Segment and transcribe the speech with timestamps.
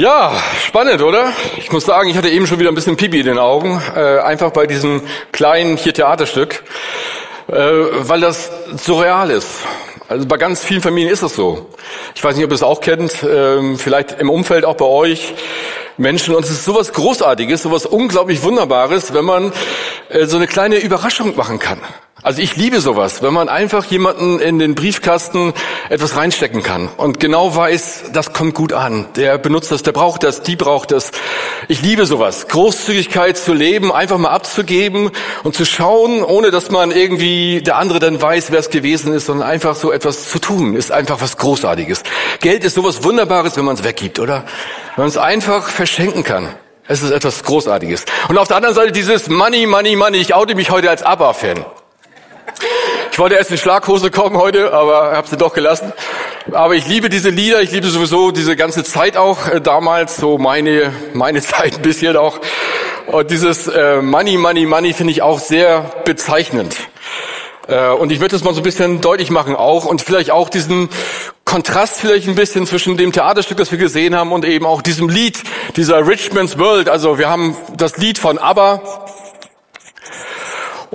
[0.00, 0.32] Ja,
[0.66, 1.34] spannend, oder?
[1.58, 4.20] Ich muss sagen, ich hatte eben schon wieder ein bisschen Pipi in den Augen, äh,
[4.20, 6.62] einfach bei diesem kleinen hier Theaterstück,
[7.48, 9.56] äh, weil das surreal ist.
[10.08, 11.68] Also bei ganz vielen Familien ist das so.
[12.14, 15.34] Ich weiß nicht, ob ihr es auch kennt, äh, vielleicht im Umfeld auch bei euch
[15.98, 16.34] Menschen.
[16.34, 19.52] Und es ist sowas Großartiges, sowas unglaublich Wunderbares, wenn man
[20.08, 21.78] äh, so eine kleine Überraschung machen kann.
[22.22, 25.54] Also ich liebe sowas, wenn man einfach jemanden in den Briefkasten
[25.88, 29.06] etwas reinstecken kann und genau weiß, das kommt gut an.
[29.16, 31.12] Der benutzt das, der braucht das, die braucht das.
[31.68, 32.48] Ich liebe sowas.
[32.48, 35.12] Großzügigkeit zu leben, einfach mal abzugeben
[35.44, 39.24] und zu schauen, ohne dass man irgendwie der andere dann weiß, wer es gewesen ist,
[39.24, 42.02] sondern einfach so etwas zu tun, ist einfach was Großartiges.
[42.40, 44.44] Geld ist sowas Wunderbares, wenn man es weggibt, oder?
[44.96, 46.54] Wenn man es einfach verschenken kann.
[46.86, 48.04] Es ist etwas Großartiges.
[48.28, 50.18] Und auf der anderen Seite dieses Money, Money, Money.
[50.18, 51.64] Ich oute mich heute als ABBA-Fan.
[53.12, 55.92] Ich wollte erst in Schlaghose kommen heute, aber habe sie doch gelassen.
[56.52, 60.38] Aber ich liebe diese Lieder, ich liebe sowieso diese ganze Zeit auch äh, damals, so
[60.38, 62.38] meine meine Zeit ein bisschen auch.
[63.06, 66.76] Und dieses äh, Money, Money, Money finde ich auch sehr bezeichnend.
[67.66, 70.48] Äh, und ich möchte es mal so ein bisschen deutlich machen auch und vielleicht auch
[70.48, 70.88] diesen
[71.44, 75.08] Kontrast vielleicht ein bisschen zwischen dem Theaterstück, das wir gesehen haben und eben auch diesem
[75.08, 75.42] Lied,
[75.76, 76.88] dieser Richmond's World.
[76.88, 78.80] Also wir haben das Lied von ABBA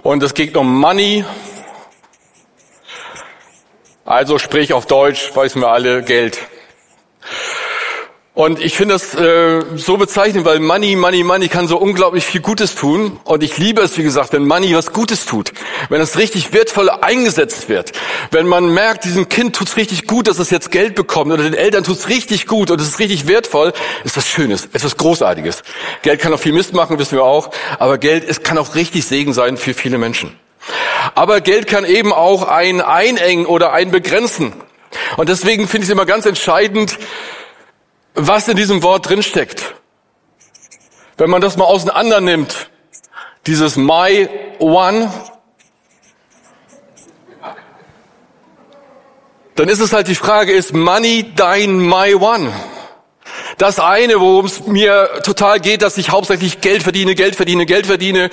[0.02, 1.26] und es geht um Money,
[4.06, 6.40] also sprich auf Deutsch, weiß mir alle, Geld.
[8.36, 12.42] Und ich finde das äh, so bezeichnend, weil Money, Money, Money kann so unglaublich viel
[12.42, 13.18] Gutes tun.
[13.24, 15.54] Und ich liebe es, wie gesagt, wenn Money was Gutes tut.
[15.88, 17.94] Wenn es richtig wertvoll eingesetzt wird.
[18.32, 21.32] Wenn man merkt, diesem Kind tut's richtig gut, dass es jetzt Geld bekommt.
[21.32, 23.72] Oder den Eltern tut's richtig gut und es ist richtig wertvoll.
[24.04, 25.64] Ist was Schönes, etwas Großartiges.
[26.02, 27.52] Geld kann auch viel Mist machen, wissen wir auch.
[27.80, 30.38] Aber Geld es kann auch richtig Segen sein für viele Menschen.
[31.14, 34.54] Aber Geld kann eben auch ein einengen oder ein begrenzen.
[35.18, 36.98] Und deswegen finde ich es immer ganz entscheidend,
[38.14, 39.76] was in diesem Wort drinsteckt.
[41.18, 42.70] Wenn man das mal auseinander nimmt,
[43.46, 44.28] dieses My
[44.60, 45.12] One,
[49.56, 52.52] dann ist es halt die Frage, ist Money dein My One?
[53.58, 57.88] Das eine, worum es mir total geht, dass ich hauptsächlich Geld verdiene, Geld verdiene, Geld
[57.88, 58.30] verdiene,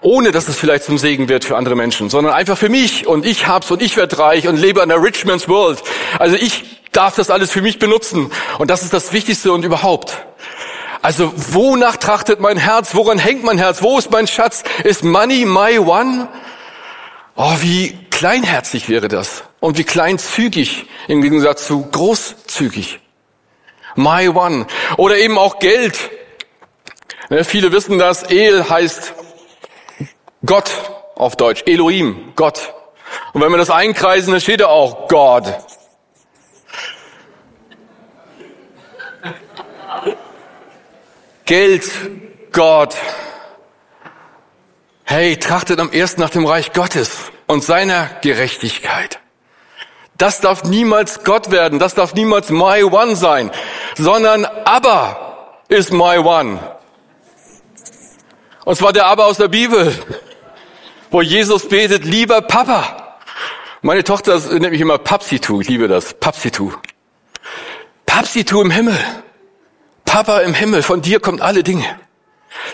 [0.00, 3.24] ohne dass es vielleicht zum Segen wird für andere Menschen, sondern einfach für mich und
[3.24, 5.82] ich hab's und ich werd reich und lebe an der Richmond's World.
[6.18, 10.24] Also ich darf das alles für mich benutzen und das ist das Wichtigste und überhaupt.
[11.00, 12.96] Also wonach trachtet mein Herz?
[12.96, 13.82] Woran hängt mein Herz?
[13.82, 14.64] Wo ist mein Schatz?
[14.82, 16.26] Ist Money my one?
[17.36, 22.98] Oh, wie kleinherzig wäre das und wie kleinzügig im Gegensatz zu großzügig.
[23.96, 24.66] My One.
[24.96, 25.98] Oder eben auch Geld.
[27.30, 28.22] Ja, viele wissen das.
[28.22, 29.14] El heißt
[30.44, 30.70] Gott
[31.16, 31.64] auf Deutsch.
[31.66, 32.72] Elohim, Gott.
[33.32, 35.52] Und wenn wir das einkreisen, dann steht da auch God.
[41.44, 41.90] Geld,
[42.52, 42.96] Gott.
[45.04, 49.20] Hey, trachtet am ersten nach dem Reich Gottes und seiner Gerechtigkeit.
[50.18, 53.50] Das darf niemals Gott werden, das darf niemals my one sein,
[53.96, 55.16] sondern Abba
[55.68, 56.58] ist my one.
[58.64, 59.92] Und zwar der Abba aus der Bibel,
[61.10, 63.18] wo Jesus betet, lieber Papa.
[63.82, 66.72] Meine Tochter nennt mich immer Papsitu, ich liebe das, Papsitu.
[68.06, 68.98] Papsitu im Himmel.
[70.04, 71.84] Papa im Himmel, von dir kommt alle Dinge.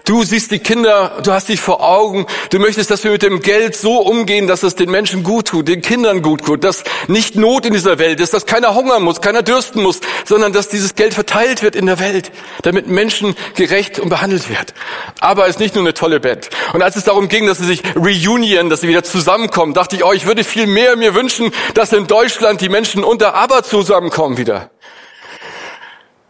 [0.05, 3.41] Du siehst die Kinder, du hast dich vor Augen, du möchtest, dass wir mit dem
[3.41, 7.37] Geld so umgehen, dass es den Menschen gut tut, den Kindern gut tut, dass nicht
[7.37, 10.95] Not in dieser Welt ist, dass keiner hungern muss, keiner dürsten muss, sondern dass dieses
[10.95, 12.33] Geld verteilt wird in der Welt,
[12.63, 14.75] damit Menschen gerecht und behandelt wird.
[15.21, 16.51] Aber es ist nicht nur eine tolle Band.
[16.73, 20.05] Und als es darum ging, dass sie sich reunion, dass sie wieder zusammenkommen, dachte ich,
[20.05, 24.37] oh, ich würde viel mehr mir wünschen, dass in Deutschland die Menschen unter Aber zusammenkommen
[24.37, 24.71] wieder.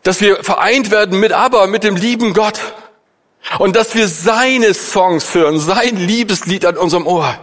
[0.03, 2.59] Dass wir vereint werden mit Aber, mit dem lieben Gott.
[3.59, 7.39] Und dass wir seine Songs hören, sein Liebeslied an unserem Ohr.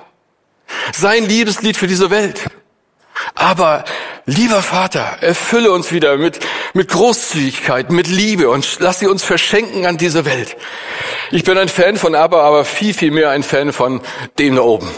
[0.93, 2.49] Sein Liebeslied für diese Welt.
[3.35, 3.83] Aber,
[4.25, 6.39] lieber Vater, erfülle uns wieder mit,
[6.73, 10.55] mit Großzügigkeit, mit Liebe und lass sie uns verschenken an diese Welt.
[11.31, 14.01] Ich bin ein Fan von aber, aber viel, viel mehr ein Fan von
[14.37, 14.89] dem da oben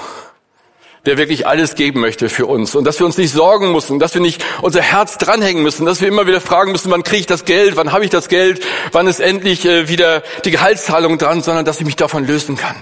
[1.05, 4.13] der wirklich alles geben möchte für uns und dass wir uns nicht sorgen müssen, dass
[4.13, 7.25] wir nicht unser Herz dranhängen müssen, dass wir immer wieder fragen müssen, wann kriege ich
[7.25, 11.41] das Geld, wann habe ich das Geld, wann ist endlich äh, wieder die Gehaltszahlung dran,
[11.41, 12.75] sondern dass ich mich davon lösen kann.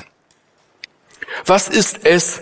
[1.45, 2.41] Was ist es,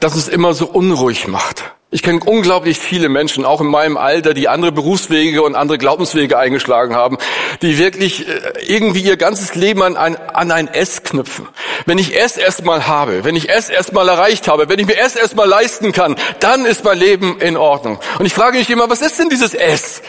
[0.00, 1.72] das uns immer so unruhig macht?
[1.94, 6.38] Ich kenne unglaublich viele Menschen, auch in meinem Alter, die andere Berufswege und andere Glaubenswege
[6.38, 7.18] eingeschlagen haben,
[7.60, 11.46] die wirklich äh, irgendwie ihr ganzes Leben an ein, an ein S knüpfen.
[11.84, 15.16] Wenn ich es erstmal habe, wenn ich es erstmal erreicht habe, wenn ich mir es
[15.16, 18.00] erstmal leisten kann, dann ist mein Leben in Ordnung.
[18.18, 20.00] Und ich frage mich immer, was ist denn dieses S?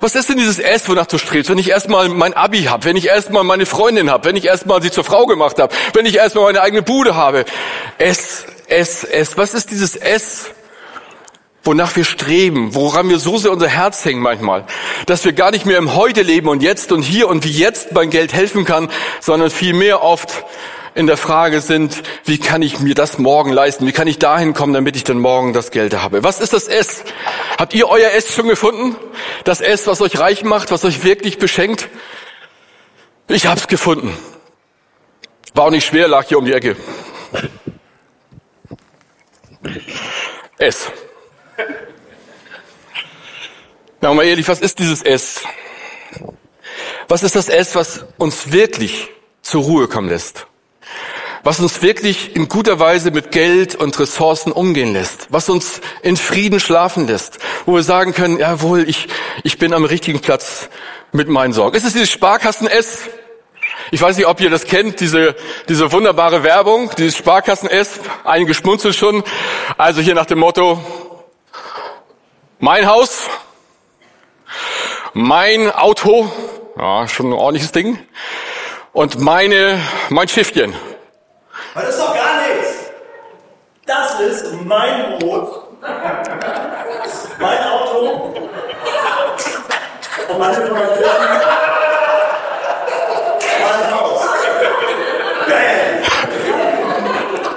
[0.00, 1.50] Was ist denn dieses S, wonach du strebst?
[1.50, 4.80] Wenn ich erstmal mein Abi habe, wenn ich erstmal meine Freundin habe, wenn ich erstmal
[4.80, 7.44] sie zur Frau gemacht habe, wenn ich erstmal meine eigene Bude habe.
[7.98, 9.36] S, S, S.
[9.36, 10.46] Was ist dieses S,
[11.64, 14.64] wonach wir streben, woran wir so sehr unser Herz hängen manchmal,
[15.06, 17.92] dass wir gar nicht mehr im Heute leben und jetzt und hier und wie jetzt
[17.92, 18.90] mein Geld helfen kann,
[19.20, 20.44] sondern vielmehr oft
[20.94, 23.86] in der Frage sind, wie kann ich mir das morgen leisten?
[23.86, 26.22] Wie kann ich dahin kommen, damit ich dann morgen das Geld habe?
[26.22, 27.02] Was ist das S?
[27.58, 28.96] Habt ihr euer S schon gefunden?
[29.42, 31.88] Das S, was euch reich macht, was euch wirklich beschenkt?
[33.26, 34.16] Ich hab's gefunden.
[35.54, 36.76] War auch nicht schwer, lag hier um die Ecke.
[40.58, 40.92] S.
[44.00, 45.42] Na, mal ehrlich, was ist dieses S?
[47.08, 49.08] Was ist das S, was uns wirklich
[49.42, 50.46] zur Ruhe kommen lässt?
[51.42, 55.26] Was uns wirklich in guter Weise mit Geld und Ressourcen umgehen lässt?
[55.28, 57.38] Was uns in Frieden schlafen lässt?
[57.66, 59.08] Wo wir sagen können, jawohl, ich,
[59.42, 60.70] ich bin am richtigen Platz
[61.12, 61.76] mit meinen Sorgen.
[61.76, 63.02] Ist es dieses Sparkassen S?
[63.90, 65.36] Ich weiß nicht, ob ihr das kennt, diese,
[65.68, 68.00] diese wunderbare Werbung, dieses Sparkassen S.
[68.24, 69.22] Einige schmunzeln schon.
[69.76, 70.82] Also hier nach dem Motto,
[72.64, 73.28] mein Haus,
[75.12, 76.32] mein Auto,
[76.78, 77.98] ja, schon ein ordentliches Ding,
[78.94, 79.78] und meine,
[80.08, 80.74] mein Schiffchen.
[81.74, 82.90] Das ist doch gar nichts.
[83.84, 85.76] Das ist mein Brot,
[87.38, 88.34] mein Auto
[90.30, 90.56] und meine
[93.94, 94.22] Haus.
[95.46, 95.98] Bam.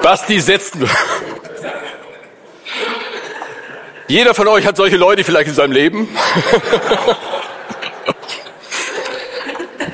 [0.02, 0.76] Basti setzt.
[4.10, 6.08] Jeder von euch hat solche Leute vielleicht in seinem Leben,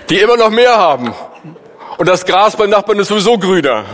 [0.10, 1.15] die immer noch mehr haben.
[1.98, 3.86] Und das Gras beim Nachbarn ist sowieso grüner.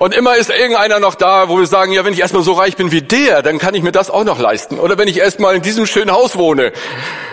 [0.00, 2.76] Und immer ist irgendeiner noch da, wo wir sagen, ja, wenn ich erstmal so reich
[2.76, 4.78] bin wie der, dann kann ich mir das auch noch leisten.
[4.78, 6.72] Oder wenn ich erstmal in diesem schönen Haus wohne,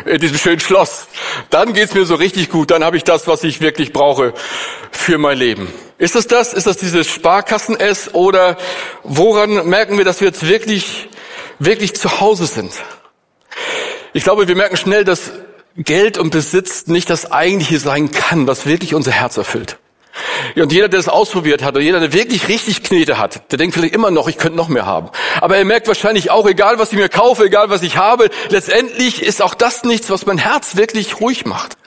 [0.06, 1.08] in diesem schönen Schloss,
[1.50, 2.72] dann geht's mir so richtig gut.
[2.72, 4.34] Dann habe ich das, was ich wirklich brauche
[4.92, 5.68] für mein Leben.
[5.98, 6.54] Ist das das?
[6.54, 8.14] Ist das dieses Sparkassen-S?
[8.14, 8.56] Oder
[9.04, 11.10] woran merken wir, dass wir jetzt wirklich
[11.66, 12.74] wirklich zu Hause sind.
[14.14, 15.32] Ich glaube, wir merken schnell, dass
[15.78, 19.78] Geld und Besitz nicht das eigentliche sein kann, was wirklich unser Herz erfüllt.
[20.58, 23.76] Und jeder, der es ausprobiert hat, oder jeder, der wirklich richtig Knete hat, der denkt
[23.76, 25.10] vielleicht immer noch, ich könnte noch mehr haben.
[25.40, 29.24] Aber er merkt wahrscheinlich auch, egal was ich mir kaufe, egal was ich habe, letztendlich
[29.24, 31.78] ist auch das nichts, was mein Herz wirklich ruhig macht.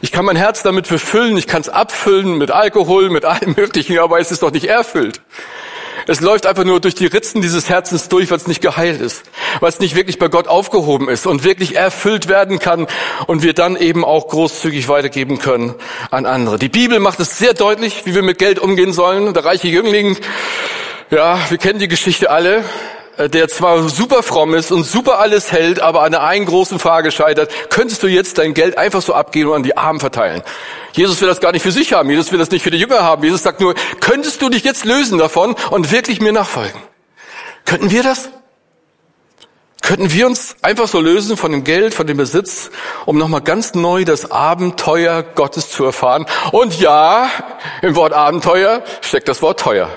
[0.00, 3.98] Ich kann mein Herz damit befüllen, ich kann es abfüllen mit Alkohol, mit allem Möglichen,
[3.98, 5.20] aber es ist doch nicht erfüllt.
[6.06, 9.24] Es läuft einfach nur durch die Ritzen dieses Herzens durch, weil es nicht geheilt ist,
[9.60, 12.86] weil es nicht wirklich bei Gott aufgehoben ist und wirklich erfüllt werden kann
[13.26, 15.74] und wir dann eben auch großzügig weitergeben können
[16.10, 16.58] an andere.
[16.58, 19.32] Die Bibel macht es sehr deutlich, wie wir mit Geld umgehen sollen.
[19.34, 20.16] Der reiche Jüngling,
[21.10, 22.64] ja, wir kennen die Geschichte alle.
[23.18, 26.78] Äh, der zwar super fromm ist und super alles hält, aber an der einen großen
[26.78, 30.42] Frage scheitert, könntest du jetzt dein Geld einfach so abgeben und an die Armen verteilen?
[30.92, 33.02] Jesus will das gar nicht für sich haben, Jesus will das nicht für die Jünger
[33.02, 33.22] haben.
[33.22, 36.80] Jesus sagt nur, könntest du dich jetzt lösen davon und wirklich mir nachfolgen?
[37.66, 38.30] Könnten wir das?
[39.82, 42.70] Könnten wir uns einfach so lösen von dem Geld, von dem Besitz,
[43.04, 46.24] um nochmal ganz neu das Abenteuer Gottes zu erfahren?
[46.52, 47.28] Und ja,
[47.82, 49.90] im Wort Abenteuer steckt das Wort teuer.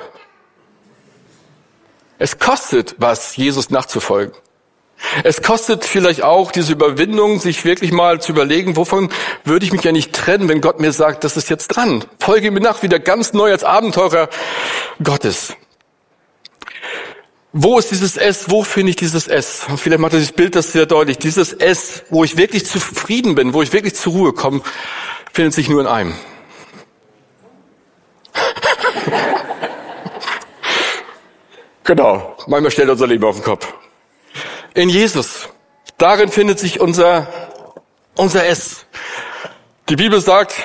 [2.18, 4.34] Es kostet was, Jesus nachzufolgen.
[5.24, 9.12] Es kostet vielleicht auch diese Überwindung, sich wirklich mal zu überlegen, wovon
[9.44, 12.06] würde ich mich ja nicht trennen, wenn Gott mir sagt, das ist jetzt dran.
[12.20, 14.30] Folge mir nach, wieder ganz neu als Abenteurer
[15.04, 15.56] Gottes.
[17.52, 18.50] Wo ist dieses S?
[18.50, 19.66] Wo finde ich dieses S?
[19.78, 21.18] vielleicht macht dieses Bild das sehr deutlich.
[21.18, 24.62] Dieses S, wo ich wirklich zufrieden bin, wo ich wirklich zur Ruhe komme,
[25.32, 26.16] findet sich nur in einem.
[31.86, 33.72] Genau, manchmal stellt unser Leben auf den Kopf.
[34.74, 35.50] In Jesus,
[36.00, 37.28] darin findet sich unser,
[38.16, 38.88] unser S.
[39.88, 40.56] Die Bibel sagt,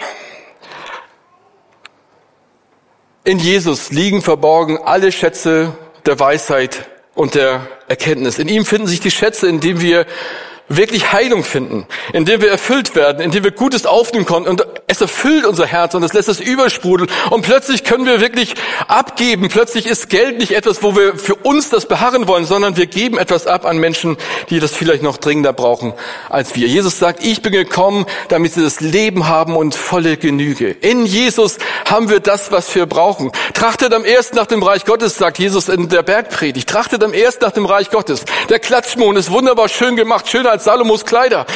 [3.22, 8.38] in Jesus liegen verborgen alle Schätze der Weisheit und der Erkenntnis.
[8.38, 10.06] In ihm finden sich die Schätze, in denen wir
[10.70, 15.44] wirklich Heilung finden, indem wir erfüllt werden, indem wir Gutes aufnehmen konnten und es erfüllt
[15.44, 18.54] unser Herz und es lässt es übersprudeln und plötzlich können wir wirklich
[18.86, 19.48] abgeben.
[19.48, 23.18] Plötzlich ist Geld nicht etwas, wo wir für uns das beharren wollen, sondern wir geben
[23.18, 24.16] etwas ab an Menschen,
[24.48, 25.92] die das vielleicht noch dringender brauchen
[26.28, 26.68] als wir.
[26.68, 30.70] Jesus sagt, ich bin gekommen, damit sie das Leben haben und volle Genüge.
[30.70, 33.32] In Jesus haben wir das, was wir brauchen.
[33.54, 36.68] Trachtet am ersten nach dem Reich Gottes, sagt Jesus in der Bergpredigt.
[36.68, 38.24] Trachtet am ersten nach dem Reich Gottes.
[38.48, 41.46] Der Klatschmond ist wunderbar schön gemacht, schöner als Salomos Kleider.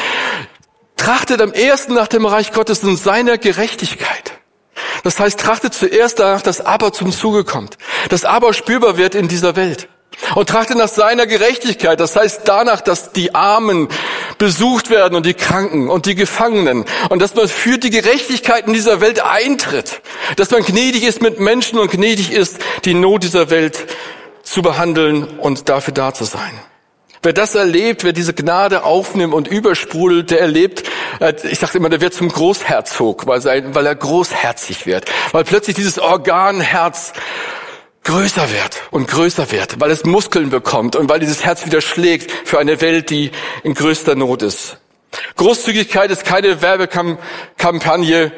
[0.96, 4.32] Trachtet am ersten nach dem Reich Gottes und seiner Gerechtigkeit.
[5.02, 7.76] Das heißt, trachtet zuerst danach, dass Aber zum Zuge kommt,
[8.08, 9.88] dass Aber spürbar wird in dieser Welt.
[10.34, 13.88] Und trachtet nach seiner Gerechtigkeit, das heißt danach, dass die Armen
[14.38, 18.72] besucht werden und die Kranken und die Gefangenen und dass man für die Gerechtigkeit in
[18.72, 20.00] dieser Welt eintritt,
[20.36, 23.86] dass man gnädig ist mit Menschen und gnädig ist, die Not dieser Welt
[24.42, 26.60] zu behandeln und dafür da zu sein.
[27.24, 30.82] Wer das erlebt, wer diese Gnade aufnimmt und übersprudelt, der erlebt,
[31.20, 35.98] äh, ich sage immer, der wird zum Großherzog, weil, er großherzig wird, weil plötzlich dieses
[35.98, 37.14] Organherz
[38.04, 42.30] größer wird und größer wird, weil es Muskeln bekommt und weil dieses Herz wieder schlägt
[42.30, 43.30] für eine Welt, die
[43.62, 44.76] in größter Not ist.
[45.36, 48.32] Großzügigkeit ist keine Werbekampagne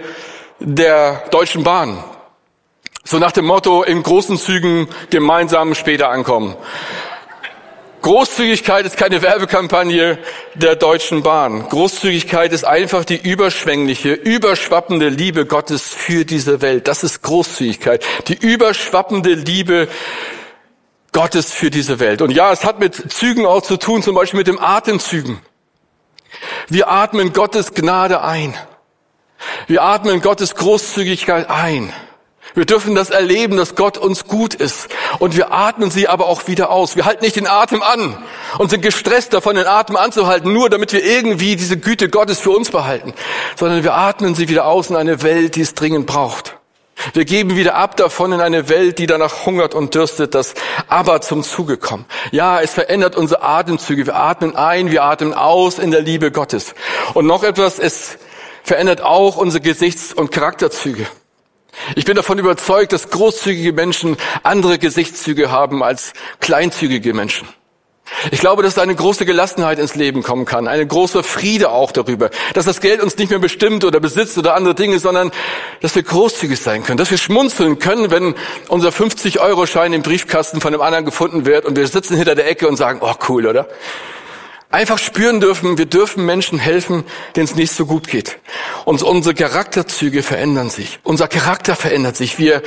[0.61, 2.05] der Deutschen Bahn.
[3.03, 6.57] So nach dem Motto, in großen Zügen gemeinsam später ankommen.
[8.07, 10.17] Großzügigkeit ist keine Werbekampagne
[10.55, 11.69] der Deutschen Bahn.
[11.69, 16.87] Großzügigkeit ist einfach die überschwängliche, überschwappende Liebe Gottes für diese Welt.
[16.87, 18.05] Das ist Großzügigkeit.
[18.29, 19.89] Die überschwappende Liebe
[21.11, 22.23] Gottes für diese Welt.
[22.23, 25.41] Und ja, es hat mit Zügen auch zu tun, zum Beispiel mit dem Atemzügen.
[26.69, 28.55] Wir atmen Gottes Gnade ein.
[29.67, 31.93] Wir atmen Gottes Großzügigkeit ein.
[32.57, 34.89] Wir dürfen das erleben, dass Gott uns gut ist.
[35.19, 36.97] Und wir atmen sie aber auch wieder aus.
[36.97, 38.17] Wir halten nicht den Atem an
[38.57, 42.53] und sind gestresst davon, den Atem anzuhalten, nur damit wir irgendwie diese Güte Gottes für
[42.53, 43.13] uns behalten,
[43.57, 46.57] sondern wir atmen sie wieder aus in eine Welt, die es dringend braucht.
[47.13, 50.55] Wir geben wieder ab davon in eine Welt, die danach hungert und dürstet, das
[50.89, 52.07] aber zum Zuge kommt.
[52.31, 54.07] Ja, es verändert unsere Atemzüge.
[54.07, 56.75] Wir atmen ein, wir atmen aus in der Liebe Gottes.
[57.13, 58.17] Und noch etwas, es
[58.63, 61.07] verändert auch unsere Gesichts- und Charakterzüge.
[61.95, 67.49] Ich bin davon überzeugt, dass großzügige Menschen andere Gesichtszüge haben als kleinzügige Menschen.
[68.31, 72.31] Ich glaube, dass eine große Gelassenheit ins Leben kommen kann, eine große Friede auch darüber,
[72.55, 75.33] dass das Geld uns nicht mehr bestimmt oder besitzt oder andere Dinge, sondern
[75.81, 78.35] dass wir großzügig sein können, dass wir schmunzeln können, wenn
[78.69, 82.69] unser 50-Euro-Schein im Briefkasten von einem anderen gefunden wird und wir sitzen hinter der Ecke
[82.69, 83.69] und sagen, oh cool, oder?
[84.71, 87.05] Einfach spüren dürfen, wir dürfen Menschen helfen,
[87.35, 88.39] denen es nicht so gut geht.
[88.85, 90.99] Und unsere Charakterzüge verändern sich.
[91.03, 92.39] Unser Charakter verändert sich.
[92.39, 92.63] Wir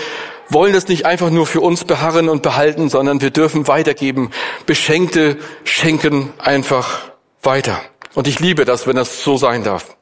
[0.50, 4.32] wollen das nicht einfach nur für uns beharren und behalten, sondern wir dürfen weitergeben.
[4.66, 7.12] Beschenkte schenken einfach
[7.44, 7.82] weiter.
[8.16, 9.96] Und ich liebe das, wenn das so sein darf.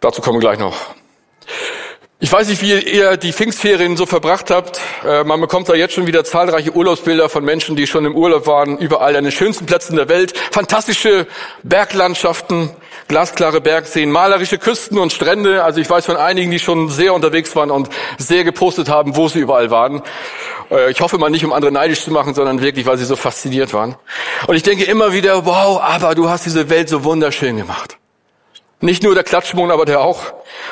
[0.00, 0.94] Dazu kommen wir gleich noch.
[2.22, 4.78] Ich weiß nicht, wie ihr die Pfingstferien so verbracht habt.
[5.06, 8.46] Äh, man bekommt da jetzt schon wieder zahlreiche Urlaubsbilder von Menschen, die schon im Urlaub
[8.46, 10.36] waren, überall an den schönsten Plätzen der Welt.
[10.52, 11.26] Fantastische
[11.62, 12.68] Berglandschaften,
[13.08, 15.64] glasklare Bergseen, malerische Küsten und Strände.
[15.64, 19.28] Also ich weiß von einigen, die schon sehr unterwegs waren und sehr gepostet haben, wo
[19.28, 20.02] sie überall waren.
[20.70, 23.16] Äh, ich hoffe mal nicht, um andere neidisch zu machen, sondern wirklich, weil sie so
[23.16, 23.96] fasziniert waren.
[24.46, 27.99] Und ich denke immer wieder, wow, aber du hast diese Welt so wunderschön gemacht.
[28.82, 30.22] Nicht nur der Klatschmond, aber der auch.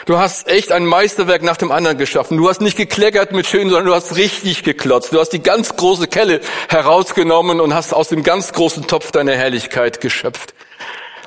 [0.06, 2.38] Du hast echt ein Meisterwerk nach dem anderen geschaffen.
[2.38, 5.12] Du hast nicht gekleckert mit schön, sondern du hast richtig geklotzt.
[5.12, 9.36] Du hast die ganz große Kelle herausgenommen und hast aus dem ganz großen Topf deine
[9.36, 10.54] Herrlichkeit geschöpft.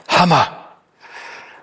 [0.07, 0.60] Hammer.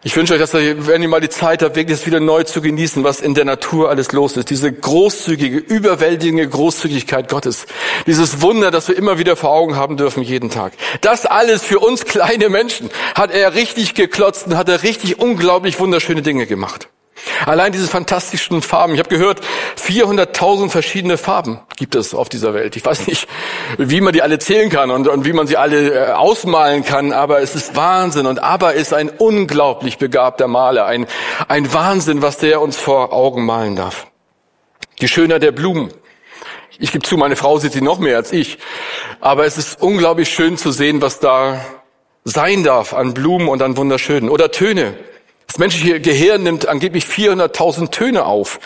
[0.04, 2.44] Ich wünsche euch, dass ihr, wenn ihr mal die Zeit habt, wirklich das wieder neu
[2.44, 4.48] zu genießen, was in der Natur alles los ist.
[4.48, 7.66] Diese großzügige, überwältigende Großzügigkeit Gottes.
[8.06, 10.74] Dieses Wunder, das wir immer wieder vor Augen haben dürfen, jeden Tag.
[11.00, 15.80] Das alles für uns kleine Menschen hat er richtig geklotzt und hat er richtig unglaublich
[15.80, 16.88] wunderschöne Dinge gemacht.
[17.46, 18.94] Allein diese fantastischen Farben.
[18.94, 19.40] Ich habe gehört,
[19.78, 22.76] 400.000 verschiedene Farben gibt es auf dieser Welt.
[22.76, 23.28] Ich weiß nicht,
[23.76, 27.12] wie man die alle zählen kann und, und wie man sie alle äh, ausmalen kann,
[27.12, 28.26] aber es ist Wahnsinn.
[28.26, 30.86] Und Aber ist ein unglaublich begabter Maler.
[30.86, 31.06] Ein,
[31.48, 34.06] ein Wahnsinn, was der uns vor Augen malen darf.
[35.00, 35.92] Die Schönheit der Blumen.
[36.78, 38.58] Ich gebe zu, meine Frau sieht sie noch mehr als ich.
[39.20, 41.60] Aber es ist unglaublich schön zu sehen, was da
[42.24, 44.28] sein darf an Blumen und an wunderschönen.
[44.28, 44.94] Oder Töne.
[45.48, 48.60] Das menschliche Gehirn nimmt angeblich 400.000 Töne auf.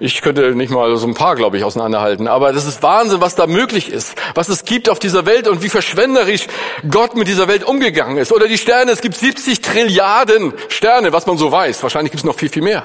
[0.00, 2.28] Ich könnte nicht mal so ein paar, glaube ich, auseinanderhalten.
[2.28, 4.14] Aber das ist Wahnsinn, was da möglich ist.
[4.34, 6.46] Was es gibt auf dieser Welt und wie verschwenderisch
[6.90, 8.32] Gott mit dieser Welt umgegangen ist.
[8.32, 8.90] Oder die Sterne.
[8.90, 11.82] Es gibt 70 Trilliarden Sterne, was man so weiß.
[11.82, 12.84] Wahrscheinlich gibt es noch viel, viel mehr.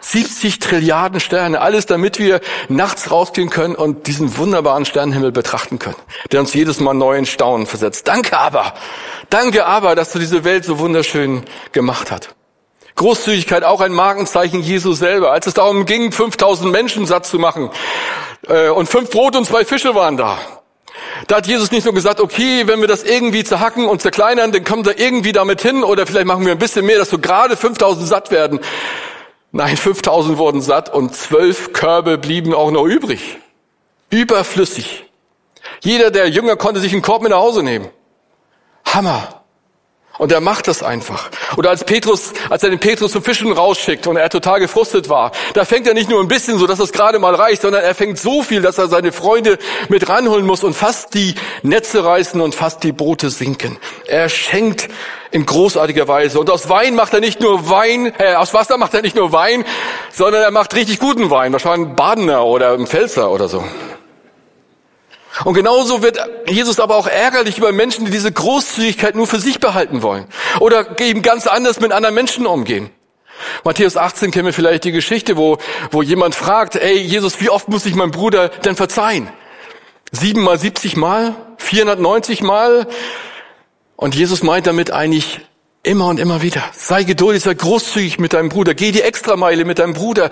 [0.00, 1.60] 70 Trilliarden Sterne.
[1.60, 5.96] Alles, damit wir nachts rausgehen können und diesen wunderbaren Sternenhimmel betrachten können.
[6.32, 8.08] Der uns jedes Mal neu in Staunen versetzt.
[8.08, 8.74] Danke aber.
[9.28, 12.34] Danke aber, dass du diese Welt so wunderschön gemacht hast.
[13.00, 15.32] Großzügigkeit auch ein Markenzeichen Jesu selber.
[15.32, 17.70] Als es darum ging, 5000 Menschen satt zu machen
[18.46, 20.38] äh, und fünf Brote und zwei Fische waren da.
[21.26, 24.64] Da hat Jesus nicht nur gesagt, okay, wenn wir das irgendwie zerhacken und zerkleinern, dann
[24.64, 27.56] kommen wir irgendwie damit hin oder vielleicht machen wir ein bisschen mehr, dass so gerade
[27.56, 28.60] 5000 satt werden.
[29.50, 33.38] Nein, 5000 wurden satt und zwölf Körbe blieben auch noch übrig.
[34.10, 35.06] Überflüssig.
[35.80, 37.88] Jeder der Jünger konnte sich einen Korb mit nach Hause nehmen.
[38.84, 39.39] Hammer.
[40.20, 41.30] Und er macht das einfach.
[41.56, 45.32] Oder als Petrus, als er den Petrus zum Fischen rausschickt und er total gefrustet war,
[45.54, 47.94] da fängt er nicht nur ein bisschen so, dass es gerade mal reicht, sondern er
[47.94, 49.56] fängt so viel, dass er seine Freunde
[49.88, 53.78] mit ranholen muss und fast die Netze reißen und fast die Boote sinken.
[54.06, 54.88] Er schenkt
[55.30, 56.38] in großartiger Weise.
[56.38, 59.32] Und aus Wein macht er nicht nur Wein, äh, aus Wasser macht er nicht nur
[59.32, 59.64] Wein,
[60.12, 63.64] sondern er macht richtig guten Wein, wahrscheinlich Badener oder Pfälzer oder so.
[65.44, 66.18] Und genauso wird
[66.48, 70.26] Jesus aber auch ärgerlich über Menschen, die diese Großzügigkeit nur für sich behalten wollen
[70.58, 72.90] oder eben ganz anders mit anderen Menschen umgehen.
[73.64, 75.58] Matthäus 18 kennen wir vielleicht die Geschichte, wo,
[75.90, 79.28] wo jemand fragt, ey Jesus, wie oft muss ich meinem Bruder denn verzeihen?
[80.12, 81.36] Sieben mal, siebzig mal?
[81.58, 82.86] 490 mal?
[83.96, 85.40] Und Jesus meint damit eigentlich
[85.82, 86.64] immer und immer wieder.
[86.72, 88.74] Sei geduldig, sei großzügig mit deinem Bruder.
[88.74, 90.30] Geh die Extrameile mit deinem Bruder.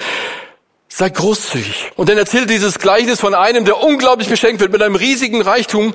[0.90, 1.92] Sei großzügig.
[1.96, 5.94] Und dann erzählt dieses Gleichnis von einem, der unglaublich beschenkt wird, mit einem riesigen Reichtum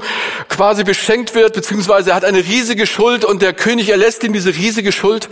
[0.49, 4.55] quasi beschenkt wird, beziehungsweise er hat eine riesige Schuld und der König erlässt ihm diese
[4.55, 5.29] riesige Schuld.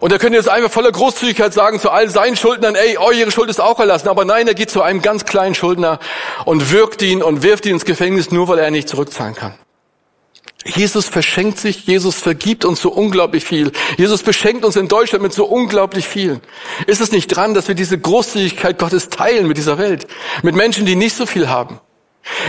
[0.00, 3.50] Und er könnte jetzt einfach voller Großzügigkeit sagen zu all seinen Schuldnern, ey, eure Schuld
[3.50, 4.08] ist auch erlassen.
[4.08, 5.98] Aber nein, er geht zu einem ganz kleinen Schuldner
[6.44, 9.54] und wirkt ihn und wirft ihn ins Gefängnis, nur weil er nicht zurückzahlen kann.
[10.64, 13.72] Jesus verschenkt sich, Jesus vergibt uns so unglaublich viel.
[13.96, 16.40] Jesus beschenkt uns in Deutschland mit so unglaublich viel.
[16.86, 20.06] Ist es nicht dran, dass wir diese Großzügigkeit Gottes teilen mit dieser Welt?
[20.42, 21.80] Mit Menschen, die nicht so viel haben?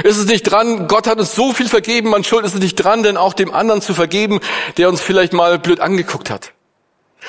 [0.03, 2.75] Ist es nicht dran, Gott hat uns so viel vergeben, man schuld ist es nicht
[2.75, 4.41] dran, denn auch dem anderen zu vergeben,
[4.75, 6.51] der uns vielleicht mal blöd angeguckt hat?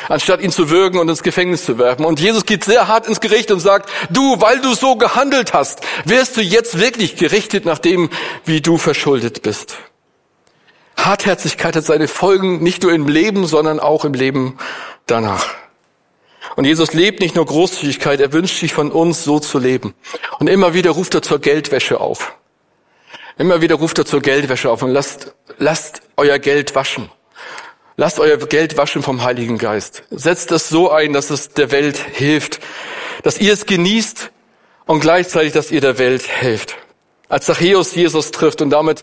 [0.08, 2.04] Anstatt ihn zu würgen und ins Gefängnis zu werfen.
[2.04, 5.80] Und Jesus geht sehr hart ins Gericht und sagt, du, weil du so gehandelt hast,
[6.06, 8.10] wirst du jetzt wirklich gerichtet nach dem,
[8.44, 9.76] wie du verschuldet bist.
[10.96, 14.58] Hartherzigkeit hat seine Folgen nicht nur im Leben, sondern auch im Leben
[15.06, 15.46] danach.
[16.56, 19.94] Und Jesus lebt nicht nur Großzügigkeit, er wünscht sich von uns so zu leben.
[20.38, 22.34] Und immer wieder ruft er zur Geldwäsche auf.
[23.38, 27.10] Immer wieder ruft er zur Geldwäsche auf und lasst, lasst euer Geld waschen.
[27.96, 30.02] Lasst euer Geld waschen vom Heiligen Geist.
[30.10, 32.60] Setzt das so ein, dass es der Welt hilft,
[33.22, 34.30] dass ihr es genießt
[34.86, 36.76] und gleichzeitig, dass ihr der Welt helft.
[37.32, 39.00] Als Zachäus Jesus trifft und damit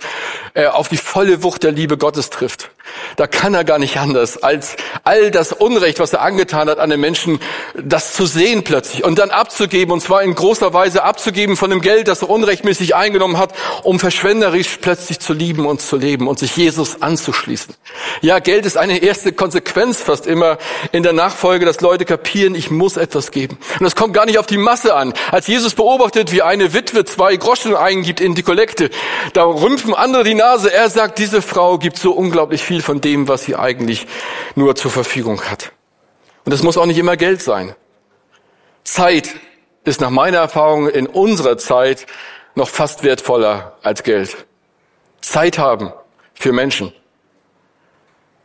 [0.53, 2.69] äh, auf die volle Wucht der Liebe Gottes trifft,
[3.15, 6.89] da kann er gar nicht anders, als all das Unrecht, was er angetan hat an
[6.89, 7.39] den Menschen,
[7.75, 11.81] das zu sehen plötzlich und dann abzugeben, und zwar in großer Weise abzugeben von dem
[11.81, 16.39] Geld, das er unrechtmäßig eingenommen hat, um verschwenderisch plötzlich zu lieben und zu leben und
[16.39, 17.75] sich Jesus anzuschließen.
[18.21, 20.57] Ja, Geld ist eine erste Konsequenz fast immer
[20.91, 23.57] in der Nachfolge, dass Leute kapieren, ich muss etwas geben.
[23.79, 25.13] Und das kommt gar nicht auf die Masse an.
[25.31, 28.89] Als Jesus beobachtet, wie eine Witwe zwei Groschen eingibt, in die Kollekte.
[29.33, 30.71] Da rümpfen andere die Nase.
[30.71, 34.07] Er sagt, diese Frau gibt so unglaublich viel von dem, was sie eigentlich
[34.55, 35.71] nur zur Verfügung hat.
[36.45, 37.75] Und es muss auch nicht immer Geld sein.
[38.83, 39.29] Zeit
[39.83, 42.05] ist nach meiner Erfahrung in unserer Zeit
[42.55, 44.45] noch fast wertvoller als Geld.
[45.21, 45.93] Zeit haben
[46.33, 46.93] für Menschen.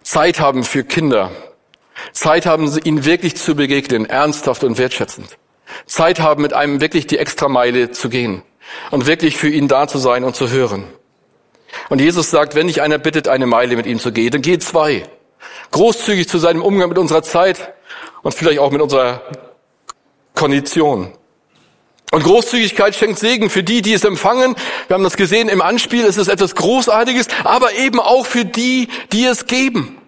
[0.03, 1.31] Zeit haben für Kinder.
[2.12, 5.38] Zeit haben, ihnen wirklich zu begegnen, ernsthaft und wertschätzend.
[5.87, 8.42] Zeit haben, mit einem wirklich die Extrameile zu gehen
[8.90, 10.85] und wirklich für ihn da zu sein und zu hören.
[11.88, 14.58] Und Jesus sagt, wenn dich einer bittet, eine Meile mit ihm zu gehen, dann geh
[14.58, 15.04] zwei.
[15.70, 17.74] Großzügig zu seinem Umgang mit unserer Zeit
[18.22, 19.22] und vielleicht auch mit unserer
[20.34, 21.12] Kondition.
[22.12, 24.54] Und Großzügigkeit schenkt Segen für die, die es empfangen.
[24.87, 28.88] Wir haben das gesehen im Anspiel, es ist etwas Großartiges, aber eben auch für die,
[29.12, 29.98] die es geben.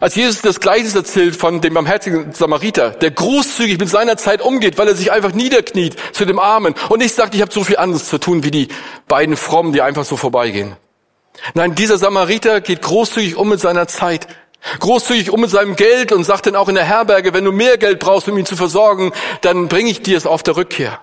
[0.00, 4.78] Als Jesus das Gleichnis erzählt von dem barmherzigen Samariter, der großzügig mit seiner Zeit umgeht,
[4.78, 7.78] weil er sich einfach niederkniet zu dem Armen und nicht sagt, ich habe so viel
[7.78, 8.68] anderes zu tun wie die
[9.08, 10.76] beiden Frommen, die einfach so vorbeigehen.
[11.54, 14.28] Nein, dieser Samariter geht großzügig um mit seiner Zeit,
[14.78, 17.76] großzügig um mit seinem Geld und sagt dann auch in der Herberge, wenn du mehr
[17.76, 21.00] Geld brauchst, um ihn zu versorgen, dann bringe ich dir es auf der Rückkehr.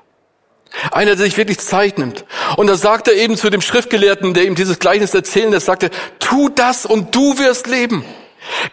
[0.91, 2.25] Einer, der sich wirklich Zeit nimmt.
[2.57, 5.83] Und da sagt er eben zu dem Schriftgelehrten, der ihm dieses Gleichnis erzählen lässt, sagt
[5.83, 8.03] er, tu das und du wirst leben.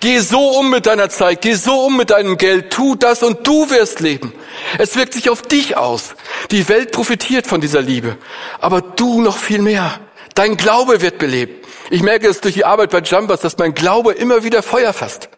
[0.01, 3.47] Geh so um mit deiner Zeit, geh so um mit deinem Geld, tu das und
[3.47, 4.33] du wirst leben.
[4.79, 6.15] Es wirkt sich auf dich aus.
[6.51, 8.17] Die Welt profitiert von dieser Liebe,
[8.61, 10.01] aber du noch viel mehr.
[10.35, 11.67] Dein Glaube wird belebt.
[11.91, 15.29] Ich merke es durch die Arbeit bei Jumpers, dass mein Glaube immer wieder Feuer fasst.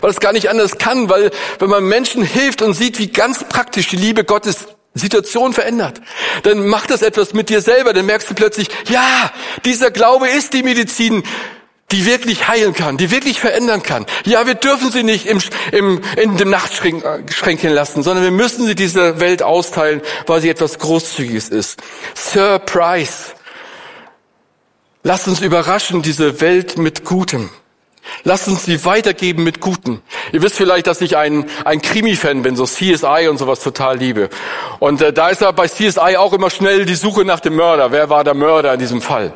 [0.00, 3.44] Weil es gar nicht anders kann, weil wenn man Menschen hilft und sieht, wie ganz
[3.44, 6.00] praktisch die Liebe Gottes Situation verändert,
[6.42, 9.30] dann macht das etwas mit dir selber, dann merkst du plötzlich, ja,
[9.64, 11.22] dieser Glaube ist die Medizin,
[11.92, 14.06] die wirklich heilen kann, die wirklich verändern kann.
[14.24, 15.40] Ja, wir dürfen sie nicht im,
[15.72, 20.78] im, in dem Nachtschränkchen lassen, sondern wir müssen sie dieser Welt austeilen, weil sie etwas
[20.78, 21.80] Großzügiges ist.
[22.14, 23.34] Surprise.
[25.04, 27.50] Lasst uns überraschen, diese Welt mit Gutem.
[28.24, 30.02] Lasst uns sie weitergeben mit Guten.
[30.32, 34.28] Ihr wisst vielleicht, dass ich ein, ein Krimi-Fan bin, so CSI und sowas total liebe.
[34.78, 37.92] Und äh, da ist ja bei CSI auch immer schnell die Suche nach dem Mörder.
[37.92, 39.32] Wer war der Mörder in diesem Fall?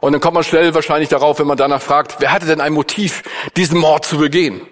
[0.00, 2.72] Und dann kommt man schnell wahrscheinlich darauf, wenn man danach fragt, wer hatte denn ein
[2.72, 3.22] Motiv,
[3.56, 4.62] diesen Mord zu begehen?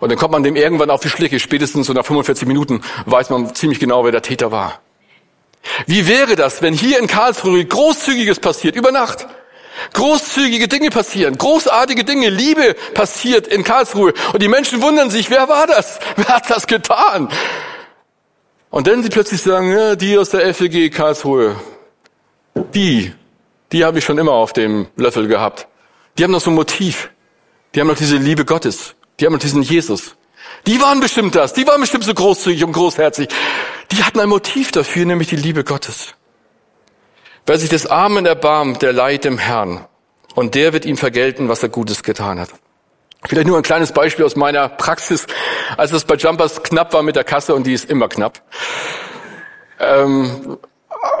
[0.00, 1.40] Und dann kommt man dem irgendwann auf die Schliche.
[1.40, 4.80] Spätestens so nach 45 Minuten weiß man ziemlich genau, wer der Täter war.
[5.86, 9.26] Wie wäre das, wenn hier in Karlsruhe Großzügiges passiert, über Nacht?
[9.92, 14.14] Großzügige Dinge passieren, großartige Dinge, Liebe passiert in Karlsruhe.
[14.32, 15.98] Und die Menschen wundern sich, wer war das?
[16.16, 17.28] Wer hat das getan?
[18.70, 21.56] Und dann sie plötzlich sagen, ja, die aus der FEG Karlsruhe,
[22.74, 23.12] die,
[23.74, 25.66] die habe ich schon immer auf dem Löffel gehabt.
[26.16, 27.10] Die haben noch so ein Motiv.
[27.74, 28.94] Die haben noch diese Liebe Gottes.
[29.18, 30.14] Die haben noch diesen Jesus.
[30.66, 31.54] Die waren bestimmt das.
[31.54, 33.28] Die waren bestimmt so großzügig und großherzig.
[33.90, 36.14] Die hatten ein Motiv dafür, nämlich die Liebe Gottes.
[37.46, 39.84] Wer sich des Armen erbarmt, der leiht dem Herrn.
[40.36, 42.50] Und der wird ihm vergelten, was er Gutes getan hat.
[43.26, 45.26] Vielleicht nur ein kleines Beispiel aus meiner Praxis,
[45.76, 48.40] als es bei Jumpers knapp war mit der Kasse und die ist immer knapp.
[49.80, 50.58] Ähm,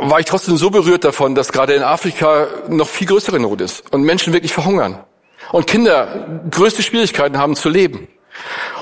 [0.00, 3.92] war ich trotzdem so berührt davon, dass gerade in Afrika noch viel größere Not ist
[3.92, 5.04] und Menschen wirklich verhungern
[5.52, 8.08] und Kinder größte Schwierigkeiten haben zu leben.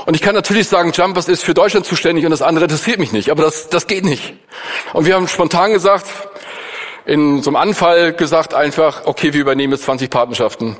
[0.06, 3.12] Und ich kann natürlich sagen, Jumpers ist für Deutschland zuständig und das andere interessiert mich
[3.12, 4.34] nicht, aber das, das geht nicht.
[4.92, 6.06] Und wir haben spontan gesagt,
[7.04, 10.76] in so einem Anfall gesagt einfach, okay, wir übernehmen jetzt 20 Patenschaften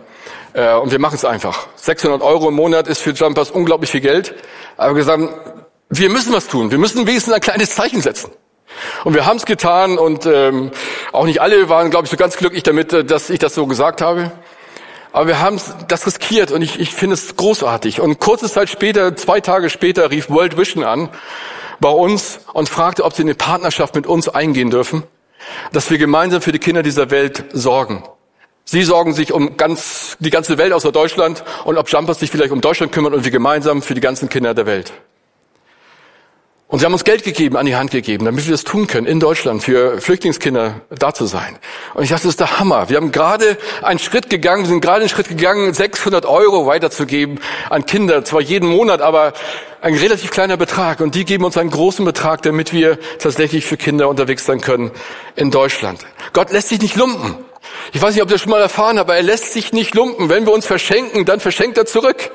[0.55, 1.67] äh, und wir machen es einfach.
[1.77, 4.35] 600 Euro im Monat ist für Jumpers unglaublich viel Geld,
[4.77, 5.23] aber wir gesagt,
[5.91, 8.31] wir müssen was tun, wir müssen wenigstens ein kleines Zeichen setzen.
[9.05, 10.71] Und wir haben es getan und ähm,
[11.13, 13.67] auch nicht alle waren, glaube ich, so ganz glücklich damit, äh, dass ich das so
[13.67, 14.33] gesagt habe.
[15.13, 18.01] Aber wir haben das riskiert und ich, ich finde es großartig.
[18.01, 21.11] Und kurze Zeit später, zwei Tage später, rief World Vision an
[21.81, 25.03] bei uns und fragte, ob sie eine Partnerschaft mit uns eingehen dürfen,
[25.73, 28.05] dass wir gemeinsam für die Kinder dieser Welt sorgen.
[28.65, 32.53] Sie sorgen sich um ganz, die ganze Welt außer Deutschland und ob Jumpers sich vielleicht
[32.53, 34.93] um Deutschland kümmern und wir gemeinsam für die ganzen Kinder der Welt.
[36.73, 39.07] Und sie haben uns Geld gegeben, an die Hand gegeben, damit wir das tun können,
[39.07, 41.59] in Deutschland für Flüchtlingskinder da zu sein.
[41.93, 42.89] Und ich dachte, das ist der Hammer.
[42.89, 47.41] Wir haben gerade einen Schritt gegangen, wir sind gerade einen Schritt gegangen, 600 Euro weiterzugeben
[47.69, 49.35] an Kinder, zwar jeden Monat, aber
[49.83, 51.01] ein relativ kleiner Betrag.
[51.01, 54.93] Und die geben uns einen großen Betrag, damit wir tatsächlich für Kinder unterwegs sein können
[55.37, 56.01] in Deutschland.
[56.33, 57.37] Gott lässt sich nicht lumpen.
[57.93, 59.95] Ich weiß nicht, ob ihr das schon mal erfahren habt, aber er lässt sich nicht
[59.95, 60.31] lumpen.
[60.31, 62.31] Wenn wir uns verschenken, dann verschenkt er zurück.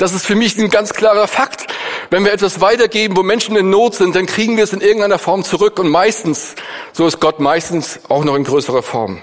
[0.00, 1.66] Das ist für mich ein ganz klarer Fakt.
[2.08, 5.18] Wenn wir etwas weitergeben, wo Menschen in Not sind, dann kriegen wir es in irgendeiner
[5.18, 6.54] Form zurück und meistens,
[6.94, 9.20] so ist Gott meistens auch noch in größerer Form.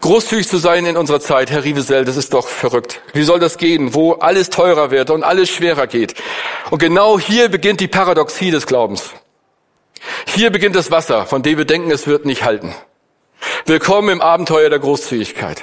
[0.00, 3.02] Großzügig zu sein in unserer Zeit, Herr Rivesel, das ist doch verrückt.
[3.12, 6.14] Wie soll das gehen, wo alles teurer wird und alles schwerer geht?
[6.70, 9.10] Und genau hier beginnt die Paradoxie des Glaubens.
[10.28, 12.74] Hier beginnt das Wasser, von dem wir denken, es wird nicht halten.
[13.66, 15.62] Willkommen im Abenteuer der Großzügigkeit.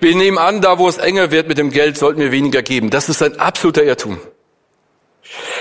[0.00, 2.90] Wir nehmen an, da wo es enger wird mit dem Geld, sollten wir weniger geben.
[2.90, 4.18] Das ist ein absoluter Irrtum.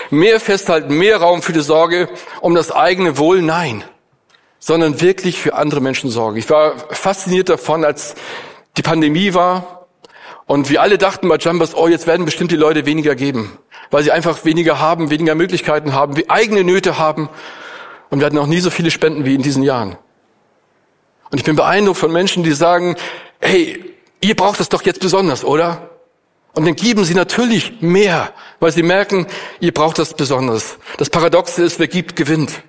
[0.10, 2.10] Mehr festhalten, mehr Raum für die Sorge
[2.42, 3.84] um das eigene Wohl, nein,
[4.60, 6.38] sondern wirklich für andere Menschen sorgen.
[6.38, 8.16] Ich war fasziniert davon, als
[8.78, 9.88] die Pandemie war
[10.46, 13.58] und wir alle dachten bei Jumbers, oh, jetzt werden bestimmt die Leute weniger geben,
[13.90, 17.30] weil sie einfach weniger haben, weniger Möglichkeiten haben, wie eigene Nöte haben.
[18.12, 19.98] Und wir hatten noch nie so viele Spenden wie in diesen Jahren.
[21.32, 22.96] Und ich bin beeindruckt von Menschen, die sagen,
[23.40, 25.90] hey, ihr braucht es doch jetzt besonders, oder?
[26.54, 29.28] Und dann geben sie natürlich mehr, weil sie merken,
[29.60, 30.78] ihr braucht das besonders.
[30.98, 32.64] Das Paradoxe ist, wer gibt, gewinnt.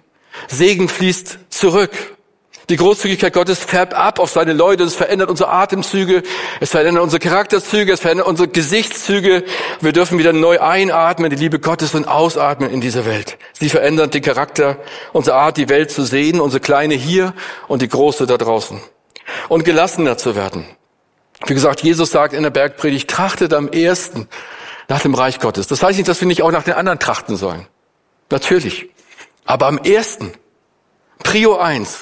[0.48, 1.90] Segen fließt zurück.
[2.68, 6.24] Die Großzügigkeit Gottes färbt ab auf seine Leute, es verändert unsere Atemzüge,
[6.58, 9.44] es verändert unsere Charakterzüge, es verändert unsere Gesichtszüge.
[9.80, 13.38] Wir dürfen wieder neu einatmen, die Liebe Gottes und ausatmen in dieser Welt.
[13.52, 14.78] Sie verändert den Charakter,
[15.12, 17.34] unsere Art, die Welt zu sehen, unsere kleine hier
[17.68, 18.80] und die große da draußen.
[19.48, 20.66] Und gelassener zu werden.
[21.44, 24.28] Wie gesagt, Jesus sagt in der Bergpredigt, trachtet am ersten
[24.88, 25.66] nach dem Reich Gottes.
[25.66, 27.66] Das heißt nicht, dass wir nicht auch nach den anderen trachten sollen.
[28.30, 28.88] Natürlich.
[29.44, 30.32] Aber am ersten,
[31.22, 32.00] Prio eins,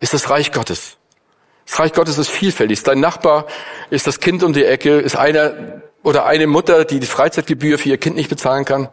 [0.00, 0.96] ist das Reich Gottes.
[1.66, 2.82] Das Reich Gottes ist vielfältig.
[2.82, 3.46] Dein Nachbar
[3.90, 7.90] ist das Kind um die Ecke, ist einer oder eine Mutter, die die Freizeitgebühr für
[7.90, 8.88] ihr Kind nicht bezahlen kann.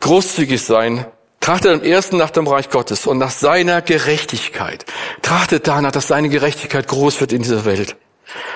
[0.00, 1.06] Großzügig sein.
[1.40, 4.84] Trachtet am ersten nach dem Reich Gottes und nach seiner Gerechtigkeit.
[5.22, 7.96] Trachtet danach, dass seine Gerechtigkeit groß wird in dieser Welt.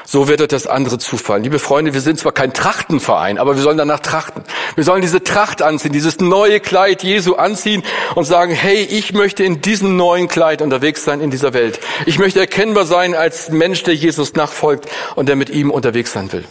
[0.08, 1.42] So wird das andere zufallen.
[1.42, 4.44] Liebe Freunde, wir sind zwar kein Trachtenverein, aber wir sollen danach trachten.
[4.76, 7.82] Wir sollen diese Tracht anziehen, dieses neue Kleid Jesu anziehen
[8.14, 11.80] und sagen, hey, ich möchte in diesem neuen Kleid unterwegs sein in dieser Welt.
[12.06, 16.32] Ich möchte erkennbar sein als Mensch, der Jesus nachfolgt und der mit ihm unterwegs sein
[16.32, 16.44] will.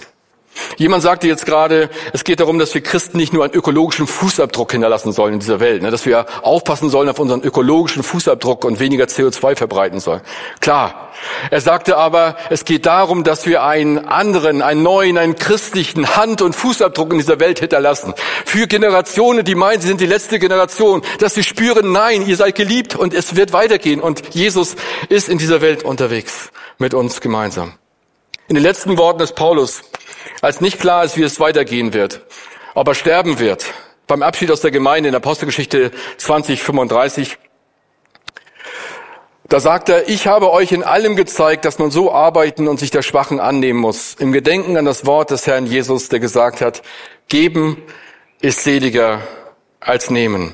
[0.77, 4.71] Jemand sagte jetzt gerade, es geht darum, dass wir Christen nicht nur einen ökologischen Fußabdruck
[4.71, 8.79] hinterlassen sollen in dieser Welt, ne, dass wir aufpassen sollen auf unseren ökologischen Fußabdruck und
[8.79, 10.21] weniger CO2 verbreiten sollen.
[10.59, 11.11] Klar.
[11.49, 16.41] Er sagte aber, es geht darum, dass wir einen anderen, einen neuen, einen christlichen Hand-
[16.41, 18.13] und Fußabdruck in dieser Welt hinterlassen.
[18.45, 22.55] Für Generationen, die meinen, sie sind die letzte Generation, dass sie spüren, nein, ihr seid
[22.55, 24.75] geliebt und es wird weitergehen und Jesus
[25.07, 26.51] ist in dieser Welt unterwegs.
[26.77, 27.73] mit uns gemeinsam.
[28.47, 29.81] In den letzten Worten des Paulus,
[30.45, 32.21] als nicht klar ist, wie es weitergehen wird,
[32.75, 33.65] ob er sterben wird,
[34.05, 37.39] beim Abschied aus der Gemeinde in Apostelgeschichte 2035,
[39.49, 42.91] da sagt er, ich habe euch in allem gezeigt, dass man so arbeiten und sich
[42.91, 44.13] der Schwachen annehmen muss.
[44.19, 46.83] Im Gedenken an das Wort des Herrn Jesus, der gesagt hat,
[47.27, 47.81] geben
[48.39, 49.21] ist seliger
[49.79, 50.53] als nehmen.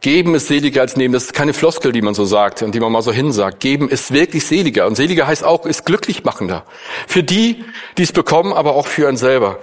[0.00, 1.12] Geben ist seliger als nehmen.
[1.12, 3.60] Das ist keine Floskel, die man so sagt und die man mal so hinsagt.
[3.60, 4.86] Geben ist wirklich seliger.
[4.86, 6.64] Und seliger heißt auch, ist glücklich machender.
[7.08, 7.64] Für die,
[7.96, 9.58] die es bekommen, aber auch für einen selber.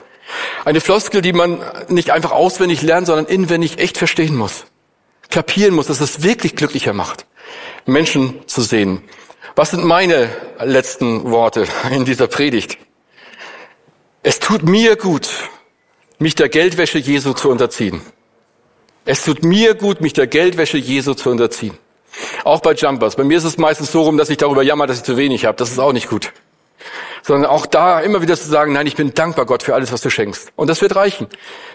[0.66, 4.66] Eine Floskel, die man nicht einfach auswendig lernt, sondern inwendig echt verstehen muss.
[5.30, 7.26] Kapieren muss, dass es wirklich glücklicher macht.
[7.86, 9.02] Menschen zu sehen.
[9.56, 10.30] Was sind meine
[10.62, 12.78] letzten Worte in dieser Predigt?
[14.22, 15.30] Es tut mir gut,
[16.20, 18.02] mich der Geldwäsche Jesu zu unterziehen.
[19.06, 21.78] Es tut mir gut, mich der Geldwäsche Jesu zu unterziehen.
[22.44, 23.16] Auch bei Jumpers.
[23.16, 25.46] Bei mir ist es meistens so rum, dass ich darüber jammer, dass ich zu wenig
[25.46, 25.58] habe.
[25.58, 26.32] Das ist auch nicht gut.
[27.22, 30.02] Sondern auch da immer wieder zu sagen, nein, ich bin dankbar Gott für alles, was
[30.02, 30.52] du schenkst.
[30.56, 31.28] Und das wird reichen.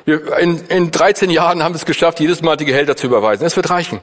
[0.04, 3.46] Wir, in, in 13 Jahren haben wir es geschafft, jedes Mal die Gehälter zu überweisen.
[3.46, 4.00] Es wird reichen.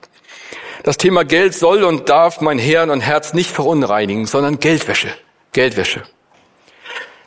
[0.83, 5.09] Das Thema Geld soll und darf mein Hirn und Herz nicht verunreinigen, sondern Geldwäsche.
[5.51, 6.03] Geldwäsche.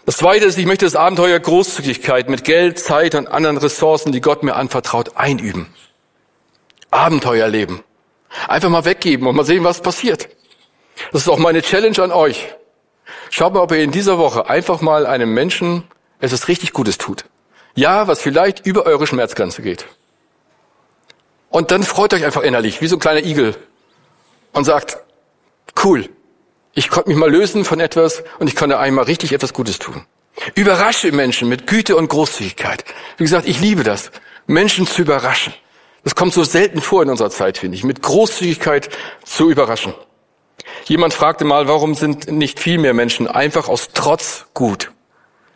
[0.07, 4.21] Das zweite ist, ich möchte das Abenteuer Großzügigkeit mit Geld, Zeit und anderen Ressourcen, die
[4.21, 5.67] Gott mir anvertraut, einüben.
[6.91, 7.83] Abenteuer leben.
[8.49, 10.29] Einfach mal weggeben und mal sehen, was passiert.
[11.13, 12.49] Das ist auch meine Challenge an euch.
[13.31, 15.85] Schaut mal, ob ihr in dieser Woche einfach mal einem Menschen
[16.21, 17.25] etwas richtig Gutes tut.
[17.75, 19.87] Ja, was vielleicht über eure Schmerzgrenze geht.
[21.49, 23.57] Und dann freut euch einfach innerlich, wie so ein kleiner Igel.
[24.53, 24.99] Und sagt,
[25.85, 26.09] cool,
[26.75, 30.05] ich konnte mich mal lösen von etwas und ich konnte einmal richtig etwas Gutes tun.
[30.55, 32.85] Überrasche Menschen mit Güte und Großzügigkeit.
[33.17, 34.11] Wie gesagt, ich liebe das,
[34.47, 35.53] Menschen zu überraschen.
[36.05, 38.89] Das kommt so selten vor in unserer Zeit, finde ich, mit Großzügigkeit
[39.25, 39.95] zu überraschen.
[40.87, 44.93] Jemand fragte mal, warum sind nicht viel mehr Menschen einfach aus Trotz gut?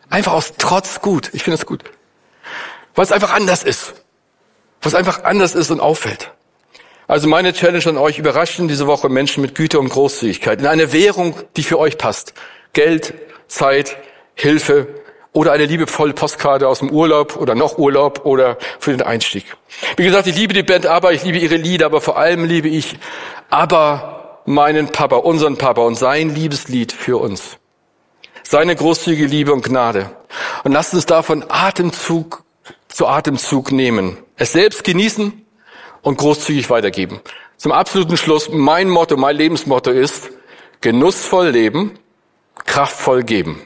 [0.09, 1.29] Einfach aus Trotz gut.
[1.33, 1.83] Ich finde das gut.
[2.93, 3.95] Weil es einfach anders ist.
[4.81, 6.31] Was einfach anders ist und auffällt.
[7.07, 10.91] Also meine Challenge an euch, überraschen diese Woche Menschen mit Güte und Großzügigkeit in eine
[10.91, 12.33] Währung, die für euch passt.
[12.73, 13.13] Geld,
[13.47, 13.97] Zeit,
[14.33, 14.87] Hilfe
[15.35, 19.45] oder eine liebevolle Postkarte aus dem Urlaub oder noch Urlaub oder für den Einstieg.
[19.97, 22.69] Wie gesagt, ich liebe die Band Aber, ich liebe ihre Lieder, aber vor allem liebe
[22.69, 22.97] ich
[23.49, 27.57] Aber meinen Papa, unseren Papa und sein Liebeslied für uns.
[28.43, 30.09] Seine großzügige Liebe und Gnade.
[30.63, 32.43] Und lasst uns davon Atemzug
[32.87, 34.17] zu Atemzug nehmen.
[34.37, 35.45] Es selbst genießen
[36.01, 37.19] und großzügig weitergeben.
[37.57, 40.29] Zum absoluten Schluss, mein Motto, mein Lebensmotto ist,
[40.79, 41.99] genussvoll leben,
[42.65, 43.65] kraftvoll geben.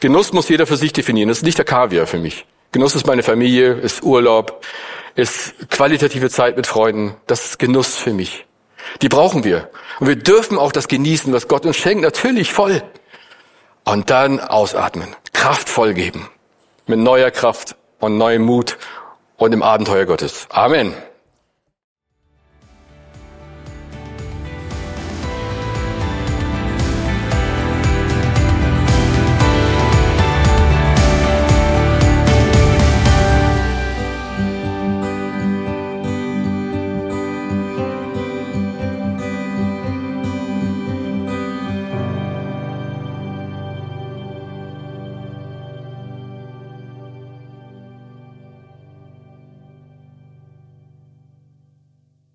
[0.00, 1.28] Genuss muss jeder für sich definieren.
[1.28, 2.46] Das ist nicht der Kaviar für mich.
[2.72, 4.64] Genuss ist meine Familie, ist Urlaub,
[5.14, 7.16] ist qualitative Zeit mit Freunden.
[7.26, 8.46] Das ist Genuss für mich.
[9.02, 9.68] Die brauchen wir.
[9.98, 12.82] Und wir dürfen auch das genießen, was Gott uns schenkt, natürlich voll.
[13.84, 16.28] Und dann ausatmen, kraftvoll geben.
[16.86, 18.78] Mit neuer Kraft und neuem Mut
[19.36, 20.46] und im Abenteuer Gottes.
[20.50, 20.94] Amen.